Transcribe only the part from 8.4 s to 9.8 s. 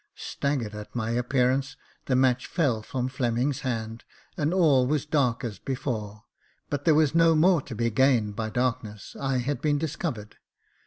darkness— I had been